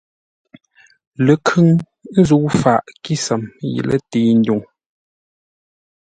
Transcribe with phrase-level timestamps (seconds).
[1.25, 1.67] Ləkhʉŋ
[2.27, 4.61] zə̂u faʼ kísəm yi lətəi-ndwuŋ.